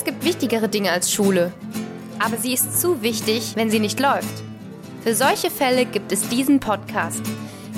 [0.00, 1.52] Es gibt wichtigere Dinge als Schule.
[2.18, 4.42] Aber sie ist zu wichtig, wenn sie nicht läuft.
[5.04, 7.20] Für solche Fälle gibt es diesen Podcast.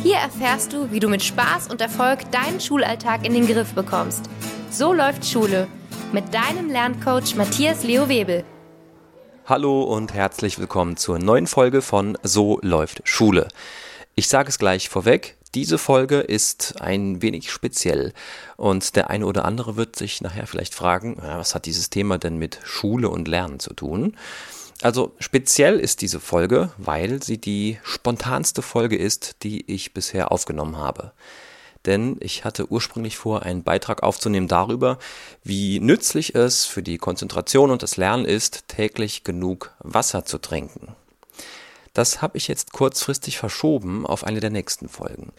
[0.04, 4.30] Hier erfährst du, wie du mit Spaß und Erfolg deinen Schulalltag in den Griff bekommst.
[4.70, 5.66] So läuft Schule.
[6.12, 8.44] Mit deinem Lerncoach Matthias Leo Webel.
[9.46, 13.48] Hallo und herzlich willkommen zur neuen Folge von So läuft Schule.
[14.14, 18.12] Ich sage es gleich vorweg, diese Folge ist ein wenig speziell
[18.56, 22.38] und der eine oder andere wird sich nachher vielleicht fragen, was hat dieses Thema denn
[22.38, 24.16] mit Schule und Lernen zu tun?
[24.80, 30.76] Also speziell ist diese Folge, weil sie die spontanste Folge ist, die ich bisher aufgenommen
[30.76, 31.12] habe.
[31.86, 34.98] Denn ich hatte ursprünglich vor, einen Beitrag aufzunehmen darüber,
[35.42, 40.94] wie nützlich es für die Konzentration und das Lernen ist, täglich genug Wasser zu trinken.
[41.92, 45.32] Das habe ich jetzt kurzfristig verschoben auf eine der nächsten Folgen.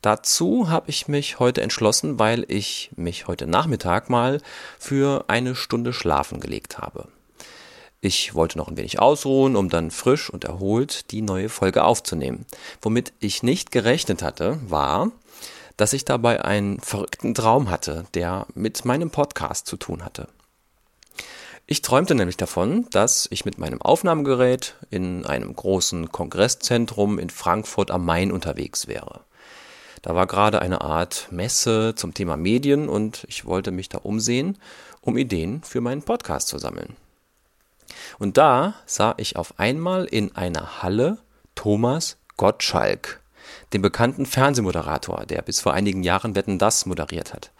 [0.00, 4.40] Dazu habe ich mich heute entschlossen, weil ich mich heute Nachmittag mal
[4.78, 7.06] für eine Stunde schlafen gelegt habe.
[8.00, 12.46] Ich wollte noch ein wenig ausruhen, um dann frisch und erholt die neue Folge aufzunehmen.
[12.80, 15.12] Womit ich nicht gerechnet hatte, war,
[15.76, 20.26] dass ich dabei einen verrückten Traum hatte, der mit meinem Podcast zu tun hatte.
[21.66, 27.90] Ich träumte nämlich davon, dass ich mit meinem Aufnahmegerät in einem großen Kongresszentrum in Frankfurt
[27.90, 29.20] am Main unterwegs wäre.
[30.02, 34.58] Da war gerade eine Art Messe zum Thema Medien und ich wollte mich da umsehen,
[35.00, 36.96] um Ideen für meinen Podcast zu sammeln.
[38.18, 41.18] Und da sah ich auf einmal in einer Halle
[41.54, 43.20] Thomas Gottschalk,
[43.72, 47.52] den bekannten Fernsehmoderator, der bis vor einigen Jahren Wetten das moderiert hat.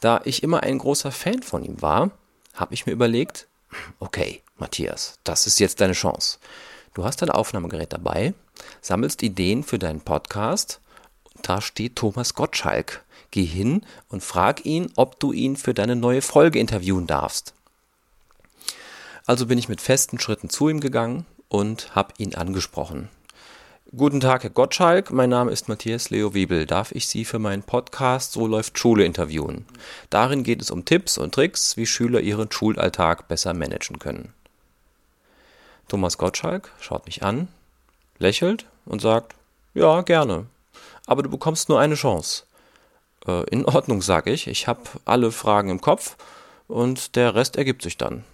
[0.00, 2.12] Da ich immer ein großer Fan von ihm war,
[2.60, 3.48] habe ich mir überlegt,
[4.00, 6.38] okay, Matthias, das ist jetzt deine Chance.
[6.94, 8.34] Du hast dein Aufnahmegerät dabei,
[8.80, 10.80] sammelst Ideen für deinen Podcast.
[11.42, 13.04] Da steht Thomas Gottschalk.
[13.30, 17.52] Geh hin und frag ihn, ob du ihn für deine neue Folge interviewen darfst.
[19.26, 23.10] Also bin ich mit festen Schritten zu ihm gegangen und habe ihn angesprochen.
[23.96, 25.12] Guten Tag, Herr Gottschalk.
[25.12, 26.66] Mein Name ist Matthias Leo Wiebel.
[26.66, 29.64] Darf ich Sie für meinen Podcast So läuft Schule interviewen?
[30.10, 34.34] Darin geht es um Tipps und Tricks, wie Schüler ihren Schulalltag besser managen können.
[35.88, 37.48] Thomas Gottschalk schaut mich an,
[38.18, 39.34] lächelt und sagt,
[39.72, 40.44] ja, gerne.
[41.06, 42.42] Aber du bekommst nur eine Chance.
[43.26, 44.48] Äh, in Ordnung, sage ich.
[44.48, 46.18] Ich habe alle Fragen im Kopf
[46.66, 48.24] und der Rest ergibt sich dann.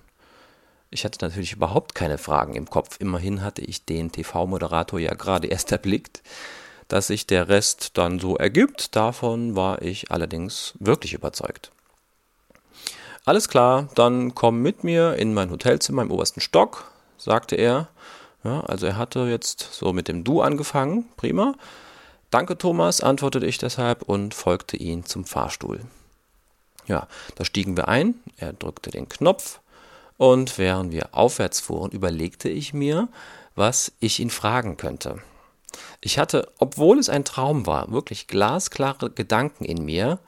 [0.94, 3.00] Ich hatte natürlich überhaupt keine Fragen im Kopf.
[3.00, 6.22] Immerhin hatte ich den TV-Moderator ja gerade erst erblickt.
[6.87, 11.72] Dass sich der Rest dann so ergibt, davon war ich allerdings wirklich überzeugt.
[13.25, 17.88] Alles klar, dann komm mit mir in mein Hotelzimmer im obersten Stock, sagte er.
[18.44, 21.54] Ja, also er hatte jetzt so mit dem Du angefangen, prima.
[22.31, 25.81] Danke Thomas, antwortete ich deshalb und folgte ihm zum Fahrstuhl.
[26.87, 29.60] Ja, da stiegen wir ein, er drückte den Knopf,
[30.17, 33.09] und während wir aufwärts fuhren, überlegte ich mir,
[33.55, 35.21] was ich ihn fragen könnte.
[36.01, 40.19] Ich hatte, obwohl es ein Traum war, wirklich glasklare Gedanken in mir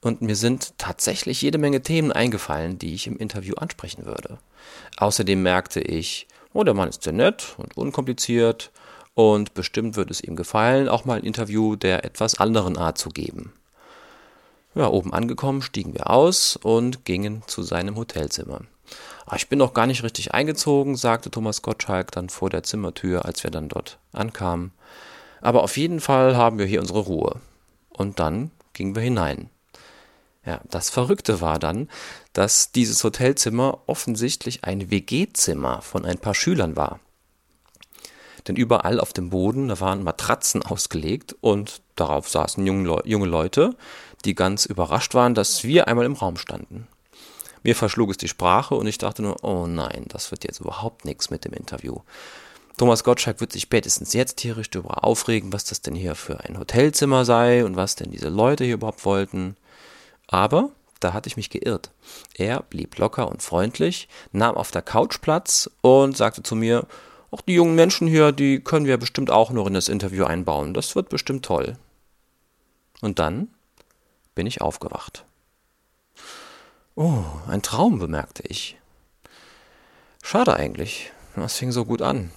[0.00, 4.38] und mir sind tatsächlich jede Menge Themen eingefallen, die ich im Interview ansprechen würde.
[4.96, 8.70] Außerdem merkte ich, oh, der Mann ist sehr nett und unkompliziert
[9.14, 13.10] und bestimmt würde es ihm gefallen, auch mal ein Interview der etwas anderen Art zu
[13.10, 13.52] geben.
[14.74, 18.60] Ja, oben angekommen stiegen wir aus und gingen zu seinem Hotelzimmer.
[19.26, 23.24] Ah, ich bin noch gar nicht richtig eingezogen, sagte Thomas Gottschalk dann vor der Zimmertür,
[23.24, 24.72] als wir dann dort ankamen.
[25.40, 27.40] Aber auf jeden Fall haben wir hier unsere Ruhe.
[27.90, 29.50] Und dann gingen wir hinein.
[30.44, 31.88] Ja, das Verrückte war dann,
[32.32, 36.98] dass dieses Hotelzimmer offensichtlich ein WG-Zimmer von ein paar Schülern war.
[38.48, 43.76] Denn überall auf dem Boden, da waren Matratzen ausgelegt und darauf saßen junge Leute,
[44.24, 46.86] die ganz überrascht waren, dass wir einmal im Raum standen.
[47.62, 51.04] Mir verschlug es die Sprache und ich dachte nur, oh nein, das wird jetzt überhaupt
[51.04, 51.98] nichts mit dem Interview.
[52.76, 56.58] Thomas Gottschalk wird sich spätestens jetzt tierisch darüber aufregen, was das denn hier für ein
[56.58, 59.56] Hotelzimmer sei und was denn diese Leute hier überhaupt wollten.
[60.28, 60.70] Aber
[61.00, 61.90] da hatte ich mich geirrt.
[62.34, 66.86] Er blieb locker und freundlich, nahm auf der Couch Platz und sagte zu mir,
[67.30, 70.74] auch die jungen Menschen hier, die können wir bestimmt auch noch in das Interview einbauen.
[70.74, 71.76] Das wird bestimmt toll.
[73.00, 73.48] Und dann
[74.34, 75.24] bin ich aufgewacht.
[76.96, 78.76] Oh, ein Traum, bemerkte ich.
[80.22, 81.12] Schade eigentlich.
[81.36, 82.30] Das fing so gut an.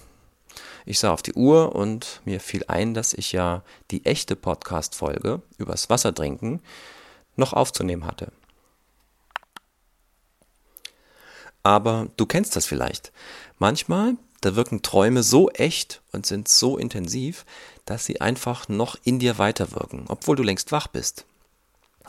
[0.86, 5.42] Ich sah auf die Uhr und mir fiel ein, dass ich ja die echte Podcast-Folge
[5.58, 6.60] übers Wasser trinken
[7.36, 8.32] noch aufzunehmen hatte.
[11.62, 13.12] Aber du kennst das vielleicht.
[13.58, 17.46] Manchmal, da wirken Träume so echt und sind so intensiv,
[17.86, 21.24] dass sie einfach noch in dir weiterwirken, obwohl du längst wach bist.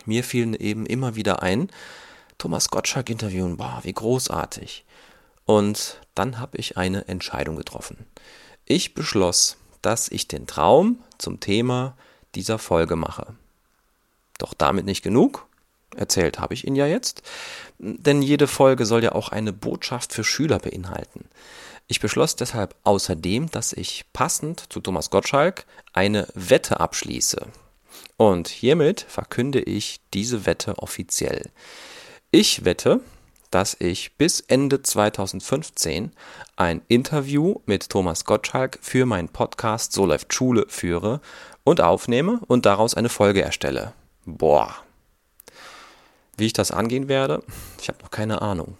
[0.06, 1.70] Mir fiel eben immer wieder ein,
[2.38, 4.86] Thomas Gottschalk interviewen, boah, wie großartig.
[5.46, 8.06] Und dann habe ich eine Entscheidung getroffen.
[8.66, 11.96] Ich beschloss, dass ich den Traum zum Thema
[12.34, 13.36] dieser Folge mache.
[14.38, 15.48] Doch damit nicht genug.
[15.96, 17.22] Erzählt habe ich ihn ja jetzt.
[17.78, 21.26] Denn jede Folge soll ja auch eine Botschaft für Schüler beinhalten.
[21.88, 27.46] Ich beschloss deshalb außerdem, dass ich passend zu Thomas Gottschalk eine Wette abschließe.
[28.18, 31.52] Und hiermit verkünde ich diese Wette offiziell.
[32.38, 33.00] Ich wette,
[33.50, 36.12] dass ich bis Ende 2015
[36.58, 41.22] ein Interview mit Thomas Gottschalk für meinen Podcast So läuft Schule führe
[41.64, 43.94] und aufnehme und daraus eine Folge erstelle.
[44.26, 44.76] Boah.
[46.36, 47.42] Wie ich das angehen werde,
[47.80, 48.76] ich habe noch keine Ahnung.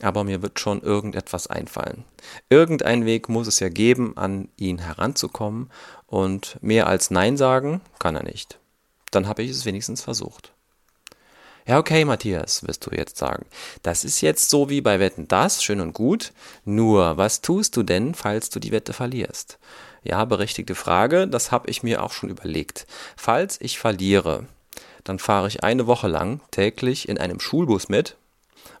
[0.00, 2.02] Aber mir wird schon irgendetwas einfallen.
[2.50, 5.70] Irgendein Weg muss es ja geben, an ihn heranzukommen
[6.06, 8.58] und mehr als Nein sagen kann er nicht.
[9.12, 10.52] Dann habe ich es wenigstens versucht.
[11.66, 13.46] Ja, okay, Matthias, wirst du jetzt sagen.
[13.82, 16.32] Das ist jetzt so wie bei Wetten das, schön und gut.
[16.64, 19.58] Nur, was tust du denn, falls du die Wette verlierst?
[20.02, 22.86] Ja, berechtigte Frage, das habe ich mir auch schon überlegt.
[23.16, 24.46] Falls ich verliere,
[25.04, 28.16] dann fahre ich eine Woche lang täglich in einem Schulbus mit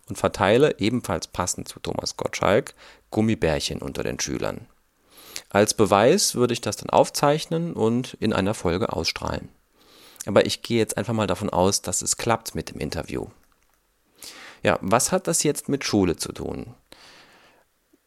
[0.08, 2.74] und verteile ebenfalls passend zu Thomas Gottschalk
[3.10, 4.66] Gummibärchen unter den Schülern.
[5.50, 9.50] Als Beweis würde ich das dann aufzeichnen und in einer Folge ausstrahlen.
[10.26, 13.26] Aber ich gehe jetzt einfach mal davon aus, dass es klappt mit dem Interview.
[14.62, 16.74] Ja, was hat das jetzt mit Schule zu tun?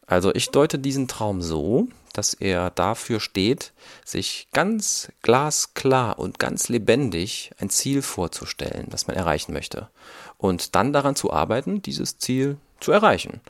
[0.06, 3.72] Also ich deute diesen Traum so, dass er dafür steht,
[4.04, 9.88] sich ganz glasklar und ganz lebendig ein Ziel vorzustellen, das man erreichen möchte.
[10.38, 13.40] Und dann daran zu arbeiten, dieses Ziel zu erreichen.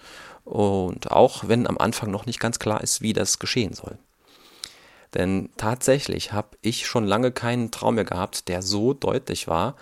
[0.45, 3.99] Und auch wenn am Anfang noch nicht ganz klar ist, wie das geschehen soll.
[5.17, 9.75] Denn tatsächlich habe ich schon lange keinen Traum mehr gehabt, der so deutlich war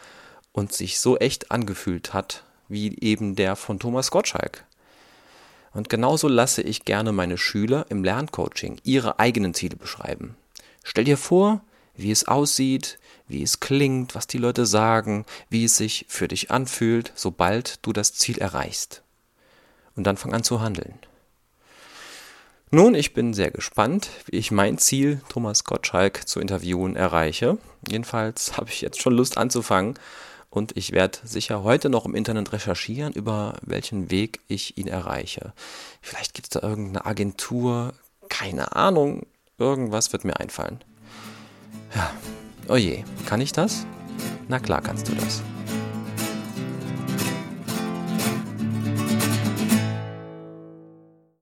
[0.52, 4.64] und sich so echt angefühlt hat, wie eben der von Thomas Gottschalk.
[5.72, 10.36] Und genauso lasse ich gerne meine Schüler im Lerncoaching ihre eigenen Ziele beschreiben.
[10.84, 11.62] Stell dir vor,
[11.96, 16.52] wie es aussieht, wie es klingt, was die Leute sagen, wie es sich für dich
[16.52, 19.02] anfühlt, sobald du das Ziel erreichst.
[19.96, 20.94] Und dann fang an zu handeln.
[22.74, 27.56] Nun, ich bin sehr gespannt, wie ich mein Ziel, Thomas Gottschalk zu interviewen, erreiche.
[27.88, 29.94] Jedenfalls habe ich jetzt schon Lust anzufangen
[30.50, 35.52] und ich werde sicher heute noch im Internet recherchieren, über welchen Weg ich ihn erreiche.
[36.02, 37.94] Vielleicht gibt es da irgendeine Agentur,
[38.28, 39.24] keine Ahnung,
[39.56, 40.82] irgendwas wird mir einfallen.
[41.94, 42.10] Ja,
[42.66, 43.86] oje, kann ich das?
[44.48, 45.44] Na klar kannst du das.